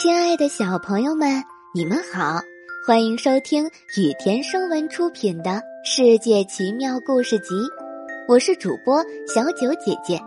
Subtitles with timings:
[0.00, 2.40] 亲爱的小朋友们，你们好，
[2.86, 3.66] 欢迎收听
[3.98, 5.50] 雨田声文出品的
[5.84, 7.54] 《世界奇妙故事集》，
[8.26, 10.18] 我是主播小九姐姐。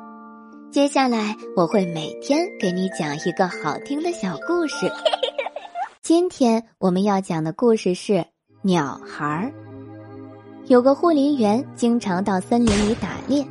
[0.70, 4.86] 接下来我会每天给你讲一个好听的小故事。
[6.03, 8.24] 今天我们要讲的故事是
[8.62, 9.51] 鸟孩儿。
[10.67, 13.44] 有个护林员经常到森林里打猎，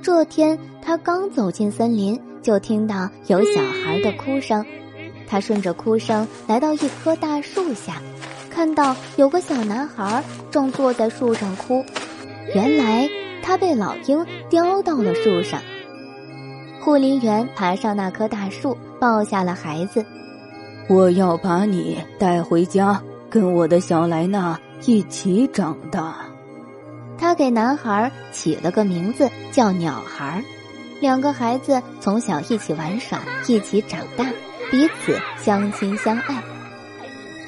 [0.00, 4.64] 这天他刚走进森林，就听到有小孩的哭声。
[5.26, 8.00] 他顺着哭声来到一棵大树下，
[8.50, 11.84] 看到有个小男孩正坐在树上哭。
[12.54, 13.08] 原来
[13.42, 15.60] 他被老鹰叼到了树上。
[16.80, 20.04] 护林员爬上那棵大树，抱下了孩子。
[20.88, 26.14] 我要把你带回家，跟我的小莱娜一起长大。
[27.16, 30.44] 他给男孩起了个名字，叫鸟孩。
[31.00, 34.26] 两个孩子从小一起玩耍，一起长大。
[34.74, 36.42] 彼此相亲相爱。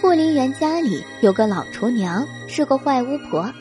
[0.00, 3.52] 护林员家里有个老厨娘，是个坏巫婆。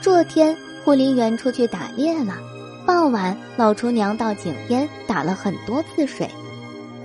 [0.00, 2.38] 这天，护林员出去打猎了。
[2.86, 6.26] 傍晚，老厨娘到井边打了很多次水。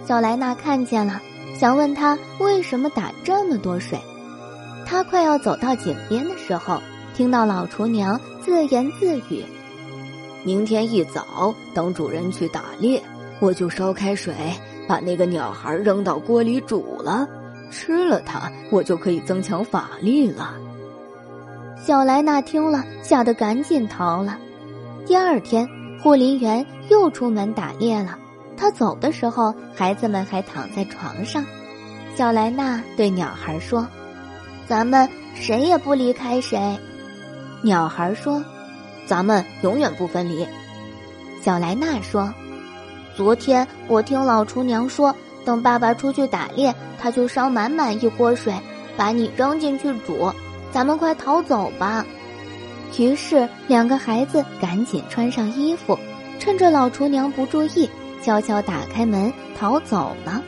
[0.08, 1.22] 小莱娜看见了，
[1.60, 4.00] 想问他为什么打这么多水。
[4.86, 6.82] 他快要走到井边的时候，
[7.14, 9.44] 听到老厨娘自言自语
[10.46, 13.04] ：“明天一早，等主人去打猎，
[13.42, 14.34] 我就烧开水。”
[14.88, 17.28] 把那个鸟孩扔到锅里煮了，
[17.70, 20.54] 吃了它，我就可以增强法力了。
[21.78, 24.38] 小莱娜听了，吓得赶紧逃了。
[25.06, 25.68] 第二天，
[26.02, 28.18] 护林员又出门打猎了。
[28.56, 31.46] 他走的时候，孩子们还躺在床上。
[32.16, 33.88] 小莱娜对鸟孩说
[34.68, 36.78] ：“咱们谁也不离开谁。”
[37.62, 38.44] 鸟孩说
[39.06, 40.48] ：“咱们永远不分离。”
[41.44, 42.34] 小莱娜说。
[43.18, 48.54] 昨天我听老厨娘说，等爸爸出去打猎，他就烧满满一锅水，
[48.96, 50.32] 把你扔进去煮。
[50.72, 52.06] 咱们快逃走吧！
[53.00, 55.98] 于是两个孩子赶紧穿上衣服，
[56.38, 57.90] 趁着老厨娘不注意，
[58.22, 60.40] 悄悄打开门逃走了。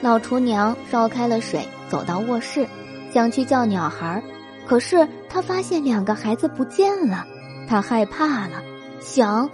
[0.00, 2.66] 老厨娘烧开了水，走到卧室，
[3.14, 4.20] 想去叫鸟孩儿，
[4.66, 7.24] 可是她发现两个孩子不见了，
[7.68, 8.60] 她害怕了，
[8.98, 9.48] 想。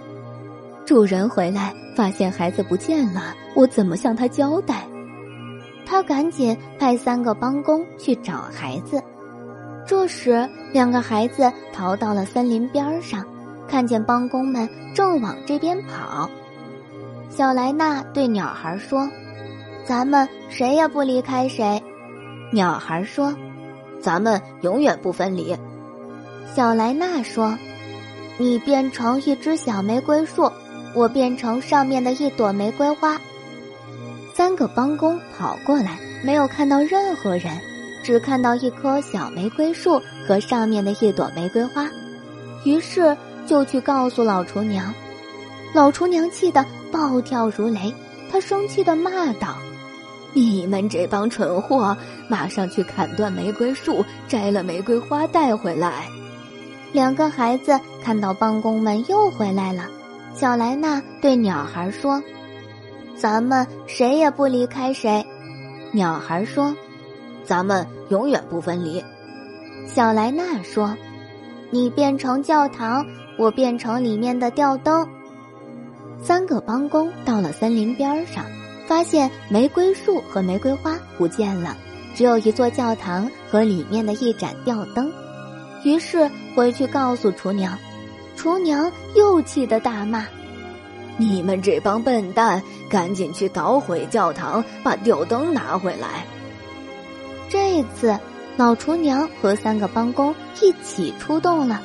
[0.87, 4.87] 主人回来，发现孩子不见了，我怎么向他交代？
[5.85, 9.03] 他赶紧派三个帮工去找孩子。
[9.85, 13.21] 这时，两个孩子逃到了森林边上，
[13.67, 16.29] 看见帮工们正往这边跑。
[17.29, 19.09] 小莱娜对鸟孩说
[19.83, 21.83] ：“咱们谁也不离开谁。”
[22.53, 23.35] 鸟孩说
[23.99, 25.53] ：“咱们永远不分离。”
[26.55, 27.57] 小莱娜说
[28.39, 30.49] ：“你变成一只小玫瑰树。”
[30.97, 33.21] 我变成上面的一朵玫瑰花。
[34.33, 37.55] 三个帮工跑过来，没有看到任何人，
[38.03, 41.87] 只看到一棵小玫瑰树和上面的一朵玫瑰花，
[42.63, 43.15] 于是
[43.45, 44.91] 就去告诉老厨娘。
[45.71, 47.93] 老厨娘气得暴跳如雷，
[48.31, 49.55] 她生气的骂道
[50.33, 51.95] ：“你们这帮蠢货，
[52.27, 56.07] 马上去砍断玫瑰树，摘了玫瑰花带回来。”
[56.91, 59.83] 两个孩子看到帮工们又回来了。
[60.39, 62.21] 小莱娜对鸟孩说
[63.17, 65.25] ：“咱们谁也不离开谁。”
[65.91, 66.75] 鸟孩说
[67.43, 69.03] ：“咱们永远不分离。”
[69.87, 70.95] 小莱娜说
[71.73, 73.03] ：“你变成教堂，
[73.39, 75.09] 我变成里面的吊灯。”
[76.21, 78.45] 三个帮工到了森林边上，
[78.85, 81.75] 发现玫瑰树和玫瑰花不见了，
[82.13, 85.11] 只有一座教堂和里面的一盏吊灯。
[85.83, 87.75] 于是回去告诉厨娘。
[88.37, 90.25] 厨娘又气得大骂
[91.17, 96.23] ：“你们这帮笨蛋，赶紧去捣毁教堂，把吊灯拿回来！”
[97.49, 98.17] 这次，
[98.55, 101.81] 老厨娘和三个帮工一起出动了。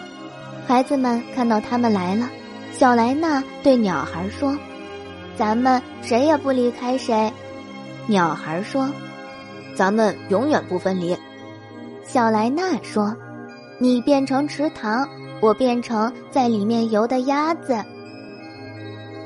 [0.67, 2.29] 孩子们看到他们来了，
[2.73, 4.57] 小莱娜对鸟孩说
[5.37, 7.33] ：“咱们谁也不离开谁。”
[8.07, 8.91] 鸟孩说
[9.75, 11.17] ：“咱们永远不分离。”
[12.05, 13.17] 小莱娜说
[13.81, 15.09] ：“你变成池塘。”
[15.43, 17.77] 我变成在里面游的鸭子。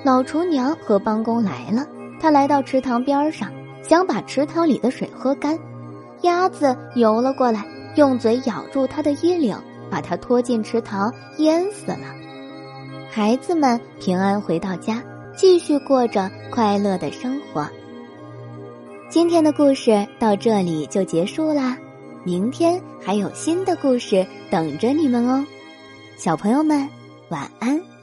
[0.02, 1.86] 老厨娘和帮工来了，
[2.18, 3.52] 他来到池塘边上，
[3.82, 5.58] 想把池塘里的水喝干。
[6.22, 7.66] 鸭子游了过来，
[7.96, 9.54] 用嘴咬住他的衣领，
[9.90, 12.14] 把他拖进池塘，淹死了。
[13.10, 15.02] 孩子们平安回到家，
[15.36, 17.68] 继续过着快乐的生活。
[19.10, 21.76] 今天的故事到这里就结束啦，
[22.24, 25.44] 明天还有新的故事等着你们哦。
[26.16, 26.88] 小朋友们，
[27.28, 27.95] 晚安。